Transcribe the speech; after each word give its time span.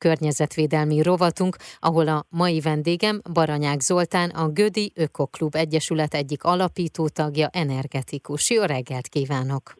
környezetvédelmi 0.00 1.02
rovatunk, 1.02 1.56
ahol 1.78 2.08
a 2.08 2.26
mai 2.28 2.60
vendégem 2.60 3.20
Baranyák 3.32 3.80
Zoltán, 3.80 4.30
a 4.30 4.48
Gödi 4.48 4.92
Ökoklub 4.94 5.54
Egyesület 5.54 6.14
egyik 6.14 6.44
alapító 6.44 7.08
tagja, 7.08 7.48
energetikus. 7.52 8.50
Jó 8.50 8.62
reggelt 8.62 9.08
kívánok! 9.08 9.74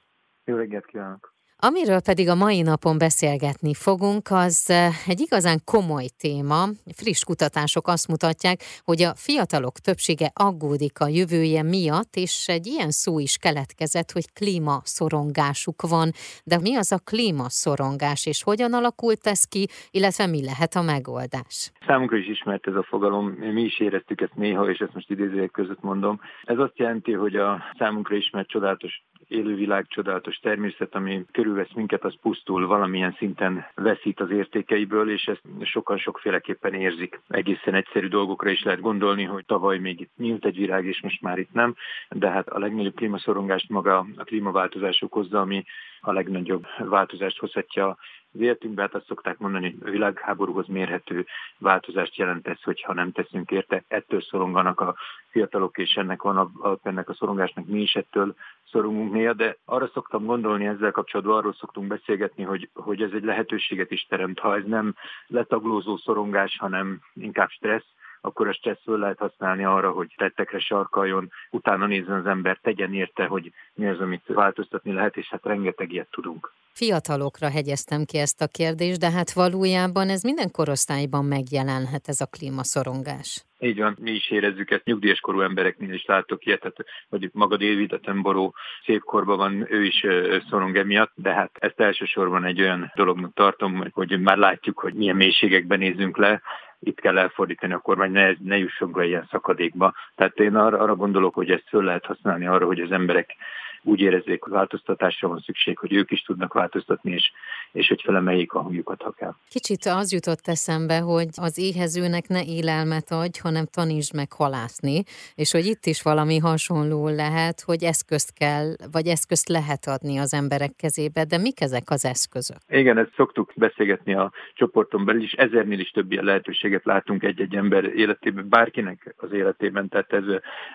Jó 0.44 0.56
reggelt 0.56 0.86
kívánok! 0.86 1.39
Amiről 1.62 2.00
pedig 2.00 2.28
a 2.28 2.34
mai 2.34 2.62
napon 2.62 2.98
beszélgetni 2.98 3.74
fogunk, 3.74 4.28
az 4.30 4.70
egy 5.06 5.20
igazán 5.20 5.58
komoly 5.64 6.08
téma. 6.18 6.60
Friss 6.96 7.22
kutatások 7.24 7.88
azt 7.88 8.08
mutatják, 8.08 8.58
hogy 8.84 9.02
a 9.02 9.14
fiatalok 9.14 9.78
többsége 9.78 10.30
aggódik 10.34 11.00
a 11.00 11.08
jövője 11.08 11.62
miatt, 11.62 12.14
és 12.16 12.48
egy 12.48 12.66
ilyen 12.66 12.90
szó 12.90 13.18
is 13.18 13.36
keletkezett, 13.36 14.10
hogy 14.10 14.32
klímaszorongásuk 14.32 15.82
van. 15.88 16.10
De 16.44 16.58
mi 16.60 16.76
az 16.76 16.92
a 16.92 17.04
klímaszorongás, 17.10 18.26
és 18.26 18.42
hogyan 18.42 18.72
alakult 18.72 19.26
ez 19.26 19.44
ki, 19.44 19.66
illetve 19.90 20.26
mi 20.26 20.44
lehet 20.44 20.74
a 20.74 20.82
megoldás? 20.82 21.72
Számunkra 21.86 22.16
is 22.16 22.28
ismert 22.28 22.66
ez 22.66 22.74
a 22.74 22.86
fogalom, 22.88 23.26
mi 23.28 23.62
is 23.62 23.80
éreztük 23.80 24.20
ezt 24.20 24.34
néha, 24.34 24.70
és 24.70 24.78
ezt 24.78 24.94
most 24.94 25.10
idézőjek 25.10 25.50
között 25.50 25.82
mondom. 25.82 26.20
Ez 26.44 26.58
azt 26.58 26.78
jelenti, 26.78 27.12
hogy 27.12 27.36
a 27.36 27.62
számunkra 27.78 28.16
ismert 28.16 28.48
csodálatos 28.48 29.02
élővilág, 29.30 29.86
csodálatos 29.88 30.36
természet, 30.36 30.94
ami 30.94 31.24
körülvesz 31.32 31.72
minket, 31.74 32.04
az 32.04 32.14
pusztul, 32.22 32.66
valamilyen 32.66 33.14
szinten 33.18 33.66
veszít 33.74 34.20
az 34.20 34.30
értékeiből, 34.30 35.10
és 35.10 35.24
ezt 35.24 35.42
sokan 35.62 35.98
sokféleképpen 35.98 36.74
érzik. 36.74 37.20
Egészen 37.28 37.74
egyszerű 37.74 38.08
dolgokra 38.08 38.50
is 38.50 38.62
lehet 38.62 38.80
gondolni, 38.80 39.24
hogy 39.24 39.44
tavaly 39.46 39.78
még 39.78 40.00
itt 40.00 40.12
nyílt 40.16 40.44
egy 40.44 40.56
virág, 40.56 40.84
és 40.84 41.00
most 41.02 41.22
már 41.22 41.38
itt 41.38 41.52
nem, 41.52 41.74
de 42.08 42.30
hát 42.30 42.48
a 42.48 42.58
legnagyobb 42.58 42.94
klímaszorongást 42.94 43.68
maga 43.68 44.06
a 44.16 44.24
klímaváltozás 44.24 45.02
okozza, 45.02 45.40
ami 45.40 45.64
a 46.00 46.12
legnagyobb 46.12 46.66
változást 46.78 47.38
hozhatja 47.38 47.96
az 48.32 48.40
életünkben, 48.40 48.84
hát 48.84 48.94
azt 48.94 49.06
szokták 49.06 49.38
mondani, 49.38 49.76
hogy 49.80 49.90
világháborúhoz 49.90 50.66
mérhető 50.66 51.26
változást 51.58 52.16
jelent 52.16 52.48
ez, 52.48 52.62
hogyha 52.62 52.92
nem 52.92 53.12
teszünk 53.12 53.50
érte. 53.50 53.84
Ettől 53.88 54.20
szoronganak 54.20 54.80
a 54.80 54.96
fiatalok, 55.30 55.78
és 55.78 55.94
ennek 55.94 56.22
van 56.22 56.36
a, 56.36 56.78
ennek 56.82 57.08
a 57.08 57.14
szorongásnak 57.14 57.66
mi 57.66 57.80
is 57.80 57.94
ettől 57.94 58.34
szorongunk 58.70 59.12
néha, 59.12 59.32
de 59.32 59.56
arra 59.64 59.90
szoktam 59.92 60.24
gondolni 60.24 60.66
ezzel 60.66 60.90
kapcsolatban, 60.90 61.36
arról 61.36 61.54
szoktunk 61.54 61.86
beszélgetni, 61.86 62.42
hogy, 62.42 62.68
hogy 62.74 63.02
ez 63.02 63.10
egy 63.12 63.24
lehetőséget 63.24 63.90
is 63.90 64.06
teremt. 64.08 64.38
Ha 64.38 64.56
ez 64.56 64.64
nem 64.66 64.94
letaglózó 65.26 65.96
szorongás, 65.96 66.56
hanem 66.58 67.00
inkább 67.14 67.48
stressz, 67.50 67.94
akkor 68.20 68.48
a 68.48 68.52
stresszről 68.52 68.98
lehet 68.98 69.18
használni 69.18 69.64
arra, 69.64 69.90
hogy 69.90 70.14
tettekre 70.16 70.58
sarkaljon, 70.58 71.30
utána 71.50 71.86
nézzen 71.86 72.18
az 72.18 72.26
ember, 72.26 72.58
tegyen 72.62 72.94
érte, 72.94 73.24
hogy 73.24 73.52
mi 73.74 73.86
az, 73.86 74.00
amit 74.00 74.22
változtatni 74.26 74.92
lehet, 74.92 75.16
és 75.16 75.28
hát 75.28 75.44
rengeteg 75.44 75.92
ilyet 75.92 76.10
tudunk. 76.10 76.52
Fiatalokra 76.72 77.50
hegyeztem 77.50 78.04
ki 78.04 78.18
ezt 78.18 78.42
a 78.42 78.46
kérdést, 78.46 78.98
de 78.98 79.10
hát 79.10 79.32
valójában 79.32 80.08
ez 80.08 80.22
minden 80.22 80.50
korosztályban 80.50 81.24
megjelenhet 81.24 82.08
ez 82.08 82.20
a 82.20 82.26
klímaszorongás. 82.26 83.44
Így 83.58 83.78
van, 83.78 83.96
mi 84.00 84.10
is 84.10 84.30
érezzük 84.30 84.70
ezt, 84.70 84.84
nyugdíjas 84.84 85.20
korú 85.20 85.40
embereknél 85.40 85.92
is 85.92 86.04
látok 86.04 86.44
ilyet, 86.46 86.60
tehát, 86.60 86.76
hogy 87.08 87.30
maga 87.32 87.56
David 87.56 87.92
Attenborough 87.92 88.54
szép 88.84 89.02
korban 89.02 89.36
van, 89.36 89.66
ő 89.72 89.84
is 89.84 90.06
szorong 90.48 90.76
emiatt, 90.76 91.12
de 91.14 91.32
hát 91.32 91.50
ezt 91.58 91.80
elsősorban 91.80 92.44
egy 92.44 92.60
olyan 92.60 92.92
dolognak 92.94 93.34
tartom, 93.34 93.84
hogy 93.92 94.20
már 94.20 94.36
látjuk, 94.36 94.78
hogy 94.78 94.94
milyen 94.94 95.16
mélységekben 95.16 95.78
nézünk 95.78 96.16
le, 96.16 96.42
itt 96.80 97.00
kell 97.00 97.18
elfordítani 97.18 97.72
a 97.72 97.78
kormány, 97.78 98.10
ne, 98.10 98.32
ne 98.38 98.56
jusson 98.56 98.92
be 98.92 99.04
ilyen 99.04 99.28
szakadékba. 99.30 99.94
Tehát 100.14 100.38
én 100.38 100.54
arra, 100.54 100.78
arra 100.78 100.94
gondolok, 100.94 101.34
hogy 101.34 101.50
ezt 101.50 101.68
föl 101.68 101.84
lehet 101.84 102.06
használni 102.06 102.46
arra, 102.46 102.66
hogy 102.66 102.80
az 102.80 102.92
emberek 102.92 103.36
úgy 103.82 104.00
érezzék, 104.00 104.42
hogy 104.42 104.52
változtatásra 104.52 105.28
van 105.28 105.42
szükség, 105.46 105.78
hogy 105.78 105.92
ők 105.92 106.10
is 106.10 106.22
tudnak 106.22 106.52
változtatni, 106.52 107.12
és, 107.12 107.32
és 107.72 107.88
hogy 107.88 108.02
felemeljék 108.02 108.52
a 108.52 108.60
hangjukat, 108.60 109.02
ha 109.02 109.10
kell. 109.10 109.34
Kicsit 109.48 109.84
az 109.84 110.12
jutott 110.12 110.48
eszembe, 110.48 110.98
hogy 110.98 111.28
az 111.34 111.58
éhezőnek 111.58 112.28
ne 112.28 112.44
élelmet 112.44 113.10
adj, 113.10 113.38
hanem 113.42 113.64
tanítsd 113.66 114.14
meg 114.14 114.32
halászni, 114.32 115.02
és 115.34 115.52
hogy 115.52 115.64
itt 115.64 115.86
is 115.86 116.02
valami 116.02 116.38
hasonló 116.38 117.08
lehet, 117.08 117.60
hogy 117.60 117.82
eszközt 117.82 118.32
kell, 118.32 118.74
vagy 118.92 119.06
eszközt 119.06 119.48
lehet 119.48 119.86
adni 119.86 120.18
az 120.18 120.34
emberek 120.34 120.76
kezébe, 120.76 121.24
de 121.24 121.38
mik 121.38 121.60
ezek 121.60 121.90
az 121.90 122.04
eszközök? 122.04 122.58
Igen, 122.68 122.98
ezt 122.98 123.12
szoktuk 123.16 123.52
beszélgetni 123.56 124.14
a 124.14 124.32
csoporton 124.54 125.04
belül 125.04 125.22
is, 125.22 125.32
ezernél 125.32 125.78
is 125.78 125.90
több 125.90 126.12
ilyen 126.12 126.24
lehetőséget 126.24 126.84
látunk 126.84 127.22
egy-egy 127.22 127.54
ember 127.54 127.84
életében, 127.84 128.48
bárkinek 128.48 129.14
az 129.16 129.32
életében, 129.32 129.88
tehát 129.88 130.12
ez 130.12 130.24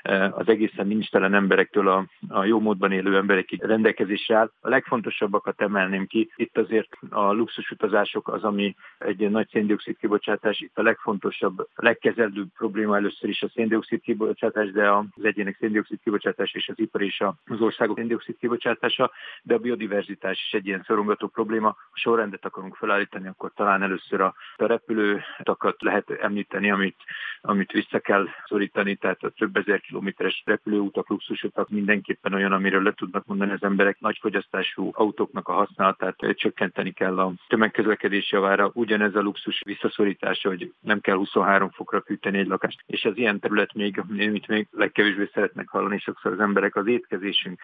eh, 0.02 0.38
az 0.38 0.48
egészen 0.48 0.88
nincs 0.88 1.10
telen 1.10 1.34
emberektől 1.34 1.88
a, 1.88 2.06
a 2.28 2.44
jó 2.44 2.60
módban 2.60 2.92
élő 2.96 3.16
emberek 3.16 3.50
rendelkezésre 3.60 4.36
áll. 4.36 4.52
A 4.62 4.70
legfontosabbakat 4.70 5.62
emelném 5.62 6.08
ki. 6.08 6.32
Itt 6.36 6.58
azért 6.58 6.90
a 7.10 7.32
luxusutazások 7.32 8.28
az, 8.28 8.44
ami 8.44 8.76
egy 8.98 9.30
nagy 9.30 9.50
széndiokszid 9.50 9.98
kibocsátás. 9.98 10.60
Itt 10.60 10.78
a 10.78 10.82
legfontosabb, 10.82 11.68
legkezelőbb 11.76 12.48
probléma 12.58 12.96
először 12.96 13.30
is 13.30 13.42
a 13.42 13.50
széndiokszid 13.50 14.02
kibocsátás, 14.02 14.72
de 14.72 14.92
az 14.92 15.06
egyének 15.22 15.58
széndiokszid 15.60 16.00
kibocsátás 16.04 16.54
és 16.54 16.70
az 16.70 16.80
ipar 16.80 17.02
és 17.02 17.24
az 17.46 17.62
országok 17.62 17.98
széndiokszid 17.98 18.38
kibocsátása, 18.38 19.12
de 19.44 19.54
a 19.54 19.58
biodiverzitás 19.58 20.44
is 20.46 20.54
egy 20.54 20.68
ilyen 20.68 20.84
szorongató 20.88 21.28
probléma. 21.28 21.68
Ha 21.68 21.98
sorrendet 21.98 22.46
akarunk 22.46 22.76
felállítani, 22.76 23.28
akkor 23.28 23.52
talán 23.56 23.84
először 23.84 24.22
a, 24.22 24.36
a 24.56 24.66
repülőtakat 24.66 25.82
lehet 25.82 26.10
említeni, 26.10 26.72
amit, 26.72 26.98
amit 27.42 27.72
vissza 27.72 28.00
kell 28.00 28.28
szorítani, 28.46 28.96
tehát 28.96 29.24
a 29.24 29.30
több 29.30 29.56
ezer 29.56 29.80
kilométeres 29.82 30.44
repülőutak, 30.46 31.10
luxusutak 31.10 31.70
mindenképpen 31.70 32.34
olyan, 32.34 32.52
amiről 32.52 32.85
le 32.86 32.94
tudnak 32.94 33.26
mondani 33.26 33.52
az 33.52 33.64
emberek, 33.64 34.00
nagyfogyasztású 34.00 34.90
autóknak 34.94 35.48
a 35.48 35.54
használatát 35.54 36.16
csökkenteni 36.34 36.92
kell 36.92 37.20
a 37.20 37.34
tömegközlekedés 37.48 38.32
javára. 38.32 38.72
Ugyanez 38.74 39.16
a 39.16 39.22
luxus 39.22 39.62
visszaszorítása, 39.66 40.50
hogy 40.50 40.74
nem 40.80 41.00
kell 41.00 41.16
23 41.16 41.70
fokra 41.70 42.02
fűteni 42.02 42.38
egy 42.38 42.48
lakást. 42.48 42.84
És 42.86 43.06
az 43.06 43.18
ilyen 43.18 43.40
terület 43.40 43.74
még, 43.74 44.00
amit 44.00 44.48
még 44.48 44.68
legkevésbé 44.72 45.30
szeretnek 45.34 45.70
hallani 45.70 46.00
sokszor 46.00 46.32
az 46.32 46.40
emberek, 46.40 46.76
az 46.76 46.88
étkezésünk. 46.88 47.60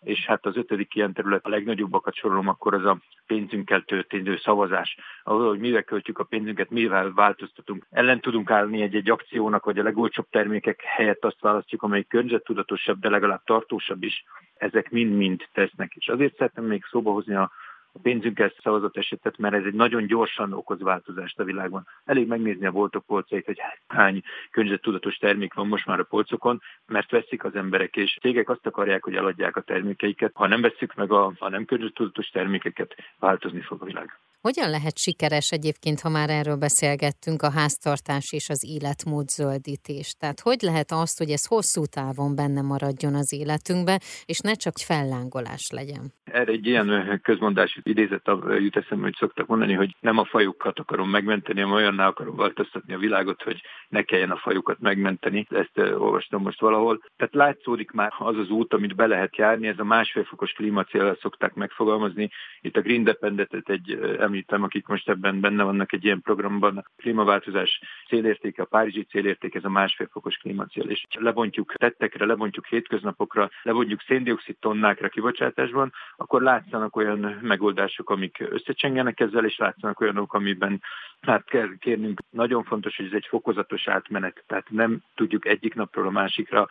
És 0.00 0.26
hát 0.26 0.46
az 0.46 0.56
ötödik 0.56 0.94
ilyen 0.94 1.12
terület, 1.12 1.44
a 1.44 1.48
legnagyobbakat 1.48 2.14
sorolom, 2.14 2.48
akkor 2.48 2.74
az 2.74 2.84
a 2.84 2.98
pénzünkkel 3.26 3.82
történő 3.82 4.36
szavazás, 4.36 4.96
ahol 5.22 5.48
hogy 5.48 5.58
mivel 5.58 5.82
költjük 5.82 6.18
a 6.18 6.24
pénzünket, 6.24 6.70
mivel 6.70 7.12
változtatunk. 7.12 7.86
Ellen 7.90 8.20
tudunk 8.20 8.50
állni 8.50 8.82
egy-egy 8.82 9.10
akciónak, 9.10 9.64
vagy 9.64 9.78
a 9.78 9.82
legolcsóbb 9.82 10.26
termékek 10.30 10.82
helyett 10.82 11.24
azt 11.24 11.40
választjuk, 11.40 11.82
amely 11.82 12.02
környezettudatosabb, 12.02 13.00
de 13.00 13.08
legalább 13.08 13.42
tartósabb 13.44 14.02
is 14.02 14.24
ezek 14.64 14.90
mind-mind 14.90 15.42
tesznek. 15.52 15.92
És 15.94 16.08
azért 16.08 16.36
szeretném 16.36 16.64
még 16.64 16.84
szóba 16.90 17.12
hozni 17.12 17.34
a 17.34 17.52
a 17.96 18.00
pénzünkkel 18.02 18.52
szavazott 18.62 18.96
esetet, 18.96 19.38
mert 19.38 19.54
ez 19.54 19.64
egy 19.64 19.74
nagyon 19.74 20.06
gyorsan 20.06 20.52
okoz 20.52 20.80
változást 20.80 21.40
a 21.40 21.44
világban. 21.44 21.86
Elég 22.04 22.26
megnézni 22.26 22.66
a 22.66 22.70
boltok 22.70 23.06
polcait, 23.06 23.44
hogy 23.44 23.60
hány 23.86 24.22
környezettudatos 24.50 25.16
termék 25.16 25.54
van 25.54 25.66
most 25.66 25.86
már 25.86 26.00
a 26.00 26.04
polcokon, 26.04 26.60
mert 26.86 27.10
veszik 27.10 27.44
az 27.44 27.54
emberek, 27.54 27.96
és 27.96 28.18
cégek 28.20 28.48
azt 28.48 28.66
akarják, 28.66 29.04
hogy 29.04 29.14
eladják 29.14 29.56
a 29.56 29.60
termékeiket. 29.60 30.32
Ha 30.34 30.46
nem 30.46 30.60
veszük 30.60 30.94
meg 30.94 31.12
a, 31.12 31.32
a 31.38 31.48
nem 31.48 31.64
környezettudatos 31.64 32.28
termékeket, 32.28 32.94
változni 33.18 33.60
fog 33.60 33.82
a 33.82 33.84
világ. 33.84 34.18
Hogyan 34.48 34.70
lehet 34.70 34.98
sikeres 34.98 35.50
egyébként, 35.50 36.00
ha 36.00 36.08
már 36.08 36.30
erről 36.30 36.56
beszélgettünk, 36.56 37.42
a 37.42 37.50
háztartás 37.50 38.32
és 38.32 38.48
az 38.48 38.64
életmód 38.76 39.28
zöldítés? 39.28 40.14
Tehát 40.18 40.40
hogy 40.40 40.60
lehet 40.60 40.90
azt, 40.92 41.18
hogy 41.18 41.30
ez 41.30 41.46
hosszú 41.46 41.84
távon 41.84 42.34
benne 42.34 42.62
maradjon 42.62 43.14
az 43.14 43.32
életünkbe, 43.32 44.00
és 44.24 44.38
ne 44.38 44.52
csak 44.52 44.76
fellángolás 44.78 45.70
legyen? 45.70 46.12
Erre 46.24 46.52
egy 46.52 46.66
ilyen 46.66 47.20
közmondás 47.22 47.80
idézet 47.82 48.30
jut 48.58 48.76
eszembe, 48.76 49.04
hogy 49.04 49.16
szoktak 49.18 49.46
mondani, 49.46 49.72
hogy 49.72 49.96
nem 50.00 50.18
a 50.18 50.24
fajukat 50.24 50.78
akarom 50.78 51.10
megmenteni, 51.10 51.60
hanem 51.60 51.74
olyanná 51.76 52.06
akarom 52.06 52.36
változtatni 52.36 52.94
a 52.94 52.98
világot, 52.98 53.42
hogy 53.42 53.60
ne 53.88 54.02
kelljen 54.02 54.30
a 54.30 54.36
fajukat 54.36 54.80
megmenteni. 54.80 55.46
Ezt 55.50 55.78
olvastam 55.78 56.42
most 56.42 56.60
valahol. 56.60 57.00
Tehát 57.16 57.34
látszódik 57.34 57.90
már 57.90 58.12
az 58.18 58.36
az 58.36 58.50
út, 58.50 58.72
amit 58.74 58.94
be 58.94 59.06
lehet 59.06 59.36
járni, 59.36 59.66
ez 59.66 59.78
a 59.78 59.84
másfél 59.84 60.24
fokos 60.24 60.52
klímacél 60.52 61.18
szokták 61.20 61.54
megfogalmazni. 61.54 62.30
Itt 62.60 62.76
a 62.76 62.80
Green 62.80 62.98
Independent 62.98 63.54
egy 63.64 63.98
említem, 64.34 64.62
akik 64.62 64.86
most 64.86 65.08
ebben 65.08 65.40
benne 65.40 65.62
vannak 65.62 65.92
egy 65.92 66.04
ilyen 66.04 66.20
programban. 66.20 66.76
A 66.76 66.84
klímaváltozás 66.96 67.80
célértéke, 68.08 68.62
a 68.62 68.66
párizsi 68.66 69.04
célérték, 69.04 69.54
ez 69.54 69.64
a 69.64 69.68
másfél 69.68 70.08
fokos 70.12 70.36
klímacél. 70.36 70.88
És 70.88 71.04
lebontjuk 71.18 71.72
tettekre, 71.72 72.26
lebontjuk 72.26 72.66
hétköznapokra, 72.66 73.50
lebontjuk 73.62 74.00
széndiokszid 74.00 74.56
tonnákra 74.60 75.08
kibocsátásban, 75.08 75.92
akkor 76.16 76.42
látszanak 76.42 76.96
olyan 76.96 77.38
megoldások, 77.42 78.10
amik 78.10 78.44
összecsengenek 78.50 79.20
ezzel, 79.20 79.44
és 79.44 79.56
látszanak 79.56 80.00
olyanok, 80.00 80.34
amiben 80.34 80.82
hát 81.20 81.44
kell 81.44 81.68
kérnünk. 81.78 82.20
Nagyon 82.30 82.64
fontos, 82.64 82.96
hogy 82.96 83.06
ez 83.06 83.12
egy 83.12 83.26
fokozatos 83.28 83.88
átmenet, 83.88 84.44
tehát 84.46 84.70
nem 84.70 85.02
tudjuk 85.14 85.46
egyik 85.46 85.74
napról 85.74 86.06
a 86.06 86.10
másikra 86.10 86.66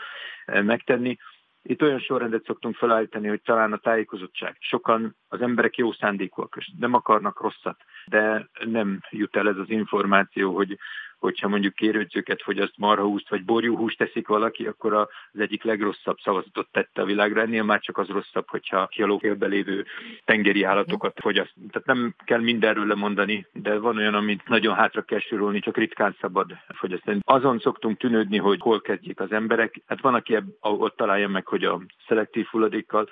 eh, 0.45 0.63
megtenni. 0.63 1.17
Itt 1.65 1.81
olyan 1.81 1.99
sorrendet 1.99 2.45
szoktunk 2.45 2.75
felállítani, 2.75 3.27
hogy 3.27 3.41
talán 3.41 3.73
a 3.73 3.77
tájékozottság. 3.77 4.57
Sokan 4.59 5.15
az 5.27 5.41
emberek 5.41 5.77
jó 5.77 5.91
szándékúak, 5.91 6.55
és 6.57 6.71
nem 6.79 6.93
akarnak 6.93 7.41
rosszat. 7.41 7.77
De 8.05 8.47
nem 8.65 8.99
jut 9.09 9.35
el 9.35 9.47
ez 9.47 9.57
az 9.57 9.69
információ, 9.69 10.55
hogy 10.55 10.77
hogyha 11.23 11.47
mondjuk 11.47 11.73
kérődzőket 11.73 12.41
fogyaszt, 12.41 12.77
marhahúst 12.77 13.29
vagy 13.29 13.45
borjúhúst 13.45 13.97
teszik 13.97 14.27
valaki, 14.27 14.65
akkor 14.65 14.93
az 14.93 15.39
egyik 15.39 15.63
legrosszabb 15.63 16.17
szavazatot 16.23 16.67
tette 16.71 17.01
a 17.01 17.05
világra. 17.05 17.41
Ennél 17.41 17.63
már 17.63 17.79
csak 17.79 17.97
az 17.97 18.07
rosszabb, 18.07 18.49
hogyha 18.49 18.87
ki 18.87 19.01
a 19.01 19.05
lófélbe 19.05 19.47
lévő 19.47 19.85
tengeri 20.25 20.63
állatokat 20.63 21.19
fogyaszt. 21.19 21.53
Tehát 21.71 21.87
nem 21.87 22.15
kell 22.25 22.39
mindenről 22.39 22.85
lemondani, 22.85 23.45
de 23.53 23.77
van 23.77 23.97
olyan, 23.97 24.13
amit 24.13 24.47
nagyon 24.47 24.75
hátra 24.75 25.01
kell 25.01 25.19
sorolni, 25.19 25.59
csak 25.59 25.77
ritkán 25.77 26.15
szabad 26.19 26.51
fogyasztani. 26.67 27.19
Azon 27.23 27.59
szoktunk 27.59 27.97
tűnődni, 27.97 28.37
hogy 28.37 28.59
hol 28.59 28.81
kezdjék 28.81 29.19
az 29.19 29.31
emberek. 29.31 29.81
Hát 29.87 30.01
van, 30.01 30.13
aki 30.13 30.37
ott 30.59 30.95
találja 30.95 31.27
meg, 31.27 31.47
hogy 31.47 31.63
a 31.63 31.81
szelektív 32.07 32.45
hulladékkal, 32.45 33.09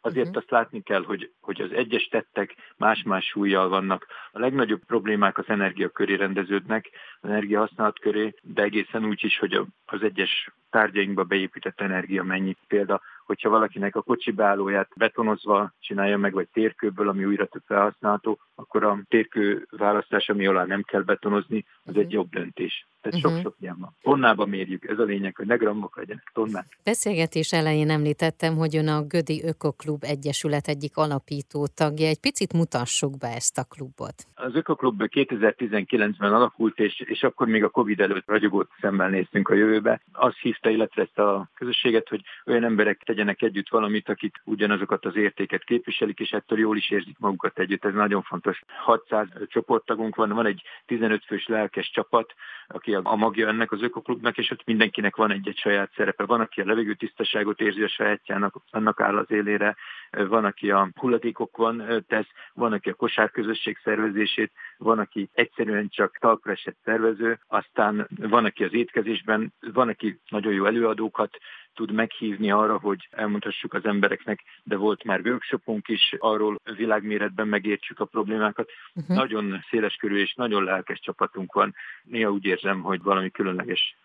Azért 0.00 0.26
uh-huh. 0.26 0.42
azt 0.42 0.50
látni 0.50 0.82
kell, 0.82 1.04
hogy, 1.04 1.32
hogy 1.40 1.60
az 1.60 1.72
egyes 1.72 2.08
tettek 2.08 2.54
más-más 2.76 3.24
súlyjal 3.24 3.68
vannak. 3.68 4.06
A 4.32 4.38
legnagyobb 4.38 4.84
problémák 4.86 5.38
az 5.38 5.48
energia 5.48 5.88
köré 5.88 6.14
rendeződnek, 6.14 6.90
az 7.20 7.28
energiahasználat 7.28 7.98
köré, 7.98 8.34
de 8.42 8.62
egészen 8.62 9.04
úgy 9.04 9.24
is, 9.24 9.38
hogy 9.38 9.60
az 9.84 10.02
egyes 10.02 10.50
tárgyainkba 10.70 11.24
beépített 11.24 11.80
energia 11.80 12.22
mennyi. 12.22 12.56
Példa, 12.68 13.00
hogyha 13.24 13.48
valakinek 13.48 13.96
a 13.96 14.02
kocsi 14.02 14.30
beállóját 14.30 14.90
betonozva 14.96 15.72
csinálja 15.80 16.18
meg, 16.18 16.32
vagy 16.32 16.48
térkőből, 16.52 17.08
ami 17.08 17.24
újra 17.24 17.46
több 17.46 17.62
felhasználható, 17.66 18.38
akkor 18.54 18.84
a 18.84 18.98
térkő 19.08 19.66
választás, 19.70 20.28
ami 20.28 20.46
alá 20.46 20.64
nem 20.64 20.82
kell 20.82 21.02
betonozni, 21.02 21.64
az 21.66 21.82
uh-huh. 21.84 22.04
egy 22.04 22.12
jobb 22.12 22.30
döntés. 22.30 22.86
Tehát 23.00 23.18
uh-huh. 23.18 23.32
sok-sok 23.32 23.54
ilyen 23.60 23.76
van. 23.80 23.96
Tonnában 24.02 24.48
mérjük, 24.48 24.88
ez 24.88 24.98
a 24.98 25.02
lényeg, 25.02 25.36
hogy 25.36 25.46
ne 25.46 25.56
grammok 25.56 25.96
legyenek, 25.96 26.30
tonnák. 26.34 26.78
Beszélgetés 26.84 27.52
elején 27.52 27.90
említettem, 27.90 28.56
hogy 28.56 28.76
ön 28.76 28.88
a 28.88 29.02
Gödi 29.02 29.42
Ökoklub 29.44 30.04
Egyesület 30.04 30.68
egyik 30.68 30.96
alapító 30.96 31.66
tagja. 31.74 32.06
Egy 32.06 32.20
picit 32.20 32.52
mutassuk 32.52 33.18
be 33.18 33.28
ezt 33.28 33.58
a 33.58 33.64
klubot. 33.64 34.14
Az 34.34 34.54
Ökoklub 34.54 35.02
2019-ben 35.06 36.32
alakult, 36.32 36.78
és, 36.78 37.00
és 37.00 37.22
akkor 37.22 37.46
még 37.46 37.64
a 37.64 37.68
Covid 37.68 38.00
előtt 38.00 38.26
ragyogott 38.26 38.70
szemmel 38.80 39.08
néztünk 39.08 39.48
a 39.48 39.54
jövőbe. 39.54 40.00
Az 40.12 40.34
hívta, 40.36 40.70
illetve 40.70 41.02
ezt 41.02 41.18
a 41.18 41.50
közösséget, 41.54 42.08
hogy 42.08 42.22
olyan 42.46 42.64
emberek 42.64 43.02
tegyenek 43.04 43.42
együtt 43.42 43.68
valamit, 43.68 44.08
akik 44.08 44.42
ugyanazokat 44.44 45.04
az 45.04 45.16
értéket 45.16 45.64
képviselik, 45.64 46.18
és 46.18 46.30
ettől 46.30 46.58
jól 46.58 46.76
is 46.76 46.90
érzik 46.90 47.18
magukat 47.18 47.58
együtt. 47.58 47.84
Ez 47.84 47.94
nagyon 47.94 48.22
fontos. 48.22 48.62
600 48.84 49.28
csoporttagunk 49.46 50.14
van, 50.14 50.28
van 50.28 50.46
egy 50.46 50.62
15 50.86 51.24
fős 51.24 51.46
lelkes 51.46 51.90
csapat, 51.90 52.34
aki 52.68 52.89
a 52.94 53.16
magja 53.16 53.48
ennek 53.48 53.72
az 53.72 53.82
ökoklubnak, 53.82 54.38
és 54.38 54.50
ott 54.50 54.64
mindenkinek 54.64 55.16
van 55.16 55.30
egy-egy 55.30 55.58
saját 55.58 55.90
szerepe. 55.96 56.24
Van, 56.24 56.40
aki 56.40 56.60
a 56.60 56.64
levegőtisztaságot 56.64 57.60
érzi 57.60 57.82
a 57.82 57.88
sajátjának, 57.88 58.56
annak 58.70 59.00
áll 59.00 59.16
az 59.16 59.30
élére, 59.30 59.76
van, 60.10 60.44
aki 60.44 60.70
a 60.70 60.90
hulladékokon 60.94 62.04
tesz, 62.06 62.28
van, 62.54 62.72
aki 62.72 62.90
a 62.90 62.94
kosárközösség 62.94 63.78
szervezését, 63.82 64.52
van, 64.78 64.98
aki 64.98 65.28
egyszerűen 65.32 65.88
csak 65.88 66.16
talpra 66.18 66.52
esett 66.52 66.76
szervező, 66.84 67.38
aztán 67.46 68.08
van, 68.16 68.44
aki 68.44 68.64
az 68.64 68.72
étkezésben, 68.72 69.52
van, 69.72 69.88
aki 69.88 70.20
nagyon 70.28 70.52
jó 70.52 70.64
előadókat 70.64 71.36
tud 71.74 71.92
meghívni 71.92 72.50
arra, 72.50 72.78
hogy 72.78 73.08
elmondhassuk 73.10 73.74
az 73.74 73.84
embereknek, 73.84 74.40
de 74.62 74.76
volt 74.76 75.04
már 75.04 75.20
workshopunk 75.20 75.88
is, 75.88 76.14
arról 76.18 76.60
világméretben 76.76 77.48
megértsük 77.48 78.00
a 78.00 78.04
problémákat. 78.04 78.70
Uh-huh. 78.94 79.16
Nagyon 79.16 79.64
széleskörű 79.70 80.16
és 80.16 80.34
nagyon 80.34 80.64
lelkes 80.64 81.00
csapatunk 81.00 81.52
van. 81.52 81.74
Néha 82.02 82.30
úgy 82.30 82.44
érzem, 82.44 82.80
hogy 82.80 83.02
valami 83.02 83.30
különleges. 83.30 83.96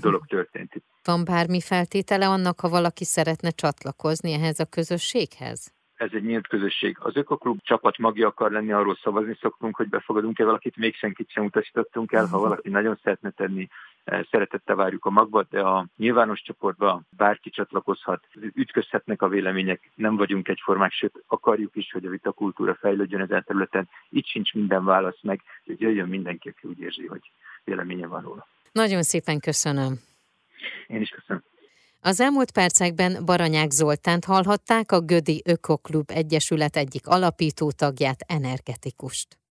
Dolog 0.00 0.26
történt 0.26 0.74
itt. 0.74 0.84
Van 1.04 1.24
bármi 1.24 1.60
feltétele 1.60 2.28
annak, 2.28 2.60
ha 2.60 2.68
valaki 2.68 3.04
szeretne 3.04 3.50
csatlakozni 3.50 4.32
ehhez 4.32 4.60
a 4.60 4.64
közösséghez? 4.64 5.74
ez 5.96 6.10
egy 6.12 6.24
nyílt 6.24 6.46
közösség. 6.46 6.96
Az 7.00 7.16
Ökoklub 7.16 7.58
csapat 7.62 7.98
magja 7.98 8.26
akar 8.26 8.50
lenni, 8.50 8.72
arról 8.72 8.98
szavazni 9.02 9.36
szoktunk, 9.40 9.76
hogy 9.76 9.88
befogadunk-e 9.88 10.44
valakit, 10.44 10.76
még 10.76 10.94
senkit 10.94 11.30
sem 11.30 11.44
utasítottunk 11.44 12.12
el. 12.12 12.26
Ha 12.26 12.38
valaki 12.38 12.68
nagyon 12.68 12.98
szeretne 13.02 13.30
tenni, 13.30 13.68
eh, 14.06 14.24
szeretette 14.30 14.74
várjuk 14.74 15.04
a 15.04 15.10
magba, 15.10 15.42
de 15.50 15.60
a 15.60 15.86
nyilvános 15.96 16.42
csoportba 16.42 17.02
bárki 17.10 17.50
csatlakozhat, 17.50 18.26
ütközhetnek 18.54 19.22
a 19.22 19.28
vélemények, 19.28 19.90
nem 19.94 20.16
vagyunk 20.16 20.48
egyformák, 20.48 20.92
sőt 20.92 21.22
akarjuk 21.26 21.76
is, 21.76 21.92
hogy 21.92 22.04
a 22.04 22.10
vitakultúra 22.10 22.74
fejlődjön 22.74 23.20
ezen 23.20 23.44
területen. 23.46 23.88
Itt 24.08 24.26
sincs 24.26 24.52
minden 24.52 24.84
válasz 24.84 25.22
meg, 25.22 25.42
hogy 25.64 25.80
jöjjön 25.80 26.08
mindenki, 26.08 26.48
aki 26.48 26.68
úgy 26.68 26.80
érzi, 26.80 27.06
hogy 27.06 27.30
véleménye 27.64 28.06
van 28.06 28.22
róla. 28.22 28.46
Nagyon 28.72 29.02
szépen 29.02 29.40
köszönöm. 29.40 30.00
Én 30.86 31.00
is 31.00 31.08
köszönöm. 31.08 31.42
Az 32.00 32.20
elmúlt 32.20 32.50
percekben 32.50 33.24
Baranyák 33.24 33.70
Zoltánt 33.70 34.24
hallhatták, 34.24 34.92
a 34.92 35.00
Gödi 35.00 35.42
Ökoklub 35.44 36.10
Egyesület 36.10 36.76
egyik 36.76 37.06
alapító 37.06 37.70
tagját, 37.70 38.20
energetikust. 38.26 39.38